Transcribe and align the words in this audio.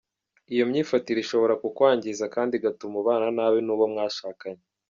Iyo 0.53 0.63
myifatire 0.69 1.19
ishobora 1.21 1.53
kukwangiza 1.63 2.25
kandi 2.35 2.53
igatuma 2.55 2.95
ubana 3.01 3.27
nabi 3.37 3.59
n’uwo 3.63 3.85
mwashakanye. 3.93 4.61